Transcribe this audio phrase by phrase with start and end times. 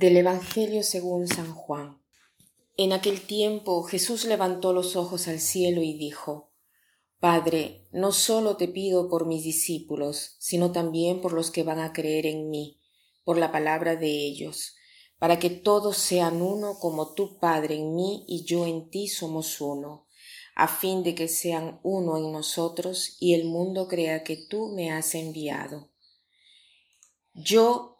[0.00, 2.00] Del Evangelio según San Juan.
[2.78, 6.54] En aquel tiempo Jesús levantó los ojos al cielo y dijo,
[7.18, 11.92] Padre, no solo te pido por mis discípulos, sino también por los que van a
[11.92, 12.80] creer en mí,
[13.24, 14.74] por la palabra de ellos,
[15.18, 19.60] para que todos sean uno como tú, Padre, en mí y yo en ti somos
[19.60, 20.06] uno,
[20.56, 24.92] a fin de que sean uno en nosotros y el mundo crea que tú me
[24.92, 25.90] has enviado.
[27.34, 27.99] Yo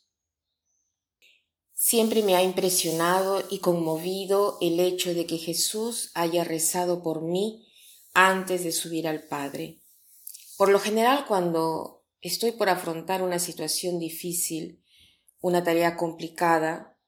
[1.83, 7.67] Siempre me ha impresionado y conmovido el hecho de que Jesús haya rezado por mí
[8.13, 9.81] antes de subir al Padre.
[10.57, 14.83] Por lo general, cuando estoy por afrontar una situación difícil,
[15.39, 16.99] una tarea complicada,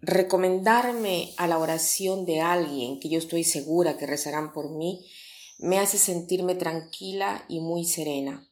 [0.00, 5.06] recomendarme a la oración de alguien que yo estoy segura que rezarán por mí
[5.60, 8.50] me hace sentirme tranquila y muy serena.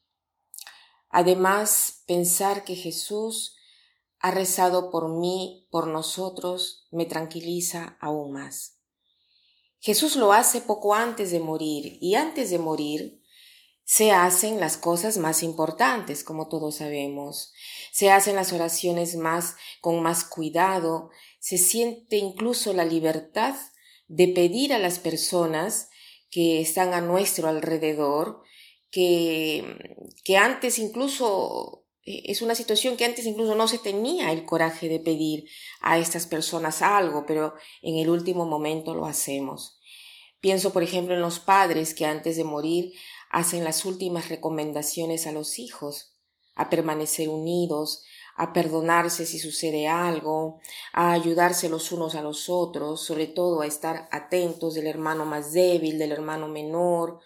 [1.11, 3.58] Además, pensar que Jesús
[4.20, 8.79] ha rezado por mí, por nosotros, me tranquiliza aún más.
[9.80, 13.23] Jesús lo hace poco antes de morir y antes de morir
[13.84, 17.55] se hacen las cosas más importantes, como todos sabemos.
[17.90, 23.55] Se hacen las oraciones más con más cuidado, se siente incluso la libertad
[24.08, 25.89] de pedir a las personas
[26.30, 28.42] que están a nuestro alrededor,
[28.90, 31.86] que, que antes incluso
[32.24, 35.48] es una situación que antes incluso no se tenía el coraje de pedir
[35.80, 39.79] a estas personas algo, pero en el último momento lo hacemos.
[40.41, 42.92] Pienso, por ejemplo, en los padres que antes de morir
[43.30, 46.17] hacen las últimas recomendaciones a los hijos,
[46.55, 48.05] a permanecer unidos,
[48.36, 50.61] a perdonarse si sucede algo,
[50.92, 55.52] a ayudarse los unos a los otros, sobre todo a estar atentos del hermano más
[55.52, 57.20] débil, del hermano menor,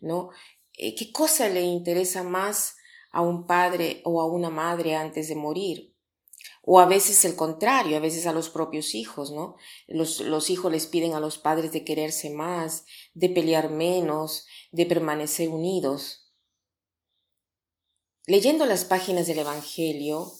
[0.00, 0.30] ¿no?
[0.76, 2.75] Eh, ¿Qué cosa le interesa más
[3.16, 5.96] a un padre o a una madre antes de morir.
[6.62, 9.56] O a veces el contrario, a veces a los propios hijos, ¿no?
[9.88, 12.84] Los, los hijos les piden a los padres de quererse más,
[13.14, 16.30] de pelear menos, de permanecer unidos.
[18.26, 20.30] Leyendo las páginas del Evangelio,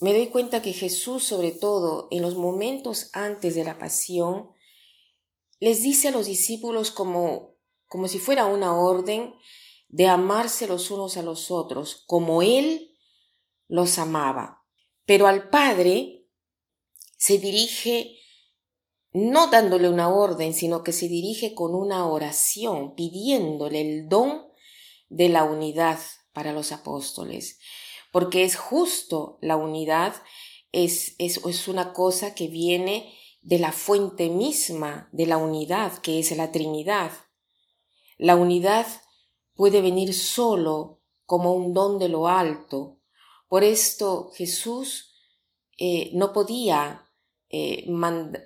[0.00, 4.52] me doy cuenta que Jesús, sobre todo en los momentos antes de la pasión,
[5.58, 7.56] les dice a los discípulos como,
[7.88, 9.34] como si fuera una orden
[9.90, 12.96] de amarse los unos a los otros como Él
[13.68, 14.64] los amaba.
[15.04, 16.26] Pero al Padre
[17.16, 18.16] se dirige
[19.12, 24.46] no dándole una orden, sino que se dirige con una oración, pidiéndole el don
[25.08, 25.98] de la unidad
[26.32, 27.58] para los apóstoles,
[28.12, 30.14] porque es justo la unidad,
[30.70, 33.12] es, es, es una cosa que viene
[33.42, 37.10] de la fuente misma de la unidad, que es la Trinidad.
[38.16, 38.86] La unidad
[39.60, 42.96] puede venir solo como un don de lo alto.
[43.46, 45.12] Por esto Jesús
[45.76, 47.06] eh, no podía
[47.50, 47.84] eh,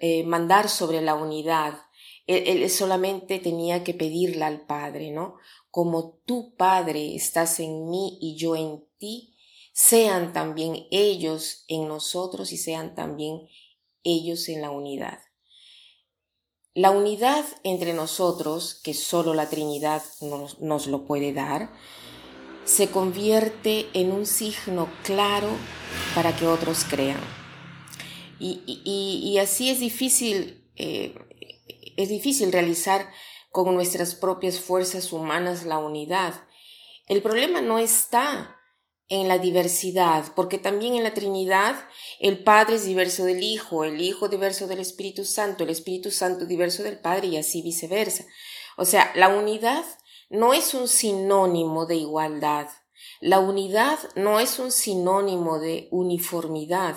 [0.00, 1.78] eh, mandar sobre la unidad.
[2.26, 5.36] Él, solamente tenía que pedirla al Padre, ¿no?
[5.70, 9.36] Como tu Padre estás en mí y yo en ti,
[9.72, 13.46] sean también ellos en nosotros y sean también
[14.02, 15.20] ellos en la unidad.
[16.74, 21.70] La unidad entre nosotros, que solo la Trinidad nos, lo puede dar,
[22.64, 25.50] se convierte en un signo claro
[26.16, 27.20] para que otros crean.
[28.40, 31.14] Y, así es difícil, eh,
[31.96, 33.08] es difícil realizar
[33.52, 36.34] con nuestras propias fuerzas humanas la unidad.
[37.06, 38.53] El problema no está
[39.08, 41.76] en la diversidad, porque también en la Trinidad
[42.20, 46.46] el Padre es diverso del Hijo, el Hijo diverso del Espíritu Santo, el Espíritu Santo
[46.46, 48.24] diverso del Padre y así viceversa.
[48.76, 49.84] O sea, la unidad
[50.30, 52.68] no es un sinónimo de igualdad,
[53.20, 56.96] la unidad no es un sinónimo de uniformidad.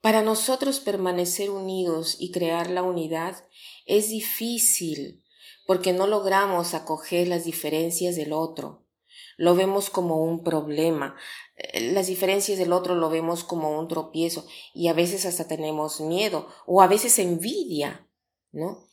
[0.00, 3.44] Para nosotros permanecer unidos y crear la unidad
[3.86, 5.24] es difícil,
[5.66, 8.83] porque no logramos acoger las diferencias del otro.
[9.36, 11.16] Lo vemos como un problema.
[11.56, 16.00] Eh, las diferencias del otro lo vemos como un tropiezo y a veces hasta tenemos
[16.00, 18.08] miedo o a veces envidia,
[18.52, 18.86] ¿no?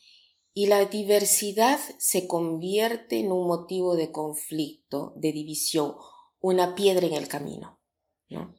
[0.54, 5.94] Y la diversidad se convierte en un motivo de conflicto, de división,
[6.40, 7.80] una piedra en el camino,
[8.28, 8.54] ¿no?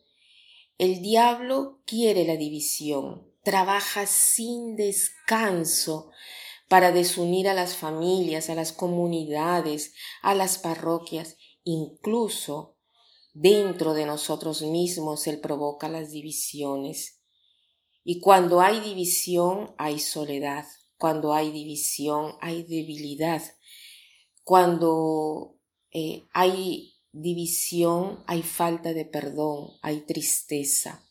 [0.79, 6.09] El diablo quiere la división, trabaja sin descanso
[6.68, 9.94] para desunir a las familias, a las comunidades,
[10.24, 12.77] a las parroquias, incluso
[13.33, 17.21] dentro de nosotros mismos Él provoca las divisiones.
[18.04, 20.65] Y cuando hay división hay soledad,
[20.98, 23.42] cuando hay división hay debilidad,
[24.44, 25.57] cuando
[25.92, 31.07] eh, hay división hay falta de perdón, hay tristeza.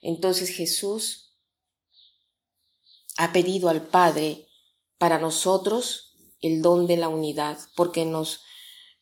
[0.00, 1.36] Entonces Jesús
[3.16, 4.48] ha pedido al Padre
[4.98, 8.42] para nosotros el don de la unidad, porque nos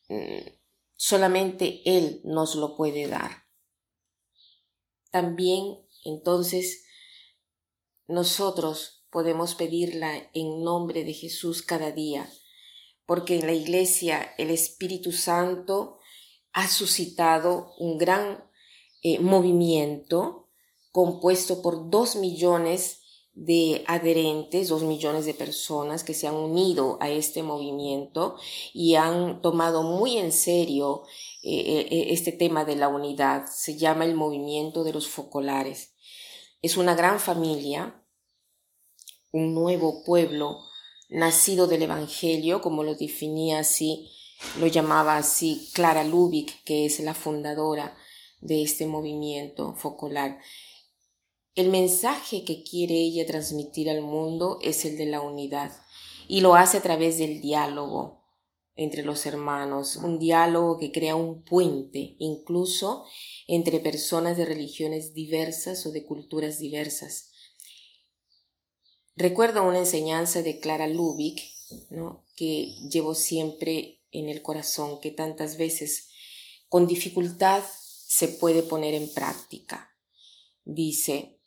[0.09, 0.62] mm,
[1.03, 3.49] solamente Él nos lo puede dar.
[5.11, 6.85] También entonces
[8.07, 12.33] nosotros podemos pedirla en nombre de Jesús cada día,
[13.05, 15.99] porque en la iglesia el Espíritu Santo
[16.53, 18.49] ha suscitado un gran
[19.03, 20.51] eh, movimiento
[20.93, 23.02] compuesto por dos millones
[23.35, 28.37] de adherentes, dos millones de personas que se han unido a este movimiento
[28.75, 31.05] y han tomado muy en serio
[31.43, 33.47] eh, eh, eh, este tema de la unidad.
[33.51, 35.95] Se llama el movimiento de los focolares.
[36.61, 38.05] Es una gran familia,
[39.33, 40.61] un nuevo pueblo
[41.09, 44.11] nacido del Evangelio, como lo definía así,
[44.59, 47.97] lo llamaba así Clara Lubick, que es la fundadora
[48.41, 50.39] de este movimiento focolar.
[51.55, 55.71] El mensaje que quiere ella transmitir al mundo es el de la unidad
[56.27, 58.23] y lo hace a través del diálogo
[58.75, 63.05] entre los hermanos, un diálogo que crea un puente incluso
[63.47, 67.33] entre personas de religiones diversas o de culturas diversas.
[69.15, 71.39] Recuerdo una enseñanza de Clara Lubick,
[72.35, 76.09] que llevo siempre en el corazón, que tantas veces
[76.71, 77.63] con dificultad
[78.07, 79.91] se puede poner en práctica.
[80.65, 81.42] Dice,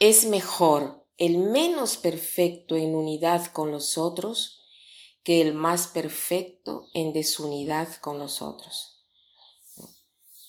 [0.00, 4.62] es mejor el menos perfecto en unidad con los otros
[5.22, 8.96] que el más perfecto en desunidad con los otros.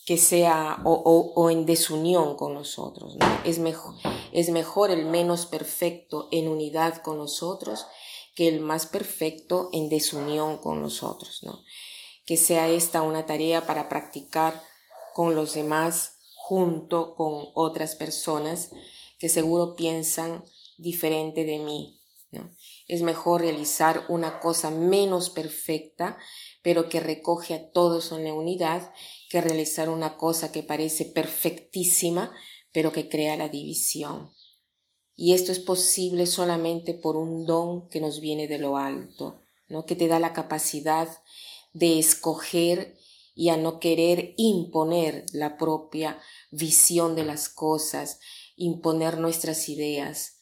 [0.06, 3.18] Que sea o, en desunión con los otros.
[3.44, 3.96] Es, mejor,
[4.32, 7.86] es mejor el menos perfecto en unidad con los otros
[8.34, 11.44] que el más perfecto en desunión con los otros.
[11.44, 11.62] ¿no?
[12.26, 14.64] Que sea esta una tarea para practicar
[15.14, 18.72] con los demás junto con otras personas
[19.22, 20.44] que seguro piensan
[20.80, 22.02] diferente de mí.
[22.32, 22.50] ¿no?
[22.88, 26.18] Es mejor realizar una cosa menos perfecta,
[26.64, 28.92] pero que recoge a todos en la unidad,
[29.30, 32.34] que realizar una cosa que parece perfectísima,
[32.72, 34.32] pero que crea la división.
[35.16, 39.40] Y esto es posible solamente por un don que nos viene de lo alto,
[39.70, 39.86] ¿no?
[39.86, 41.08] que te da la capacidad
[41.74, 42.98] de escoger
[43.36, 46.20] y a no querer imponer la propia
[46.50, 48.20] visión de las cosas,
[48.56, 50.38] imponer nuestras ideas,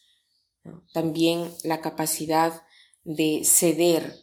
[0.94, 2.63] también la capacidad
[3.04, 4.16] de ceder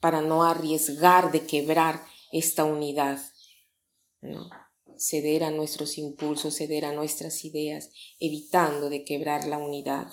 [0.00, 3.20] para no arriesgar de quebrar esta unidad,
[4.96, 10.08] ceder a nuestros impulsos, ceder a nuestras ideas, evitando de quebrar la unidad,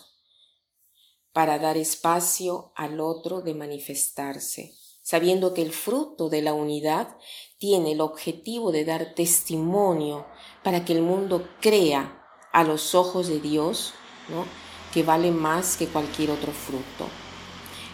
[1.34, 7.16] para dar espacio al otro de manifestarse, sabiendo que el fruto de la unidad
[7.60, 10.26] tiene el objetivo de dar testimonio
[10.64, 13.94] para que el mundo crea a los ojos de Dios,
[14.30, 14.46] ¿no?
[14.94, 17.08] que vale más que cualquier otro fruto.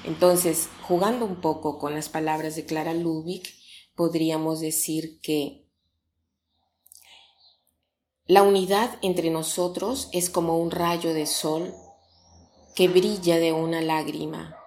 [0.04, 3.54] Entonces, jugando un poco con las palabras de Clara Lubick,
[3.96, 5.68] podríamos decir que
[8.26, 11.74] la unidad entre nosotros es como un rayo de sol
[12.76, 14.58] que brilla de una lágrima,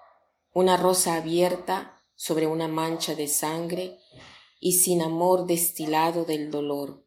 [0.52, 3.99] una rosa abierta sobre una mancha de sangre
[4.61, 7.06] y sin amor destilado del dolor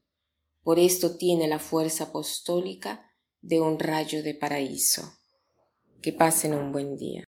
[0.70, 3.12] por esto tiene la fuerza apostólica
[3.42, 5.02] de un rayo de paraíso.
[6.00, 7.29] Que pasen un buen día.